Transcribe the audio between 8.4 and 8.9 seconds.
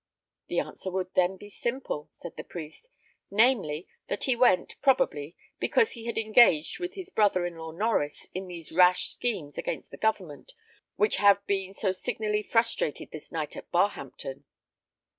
these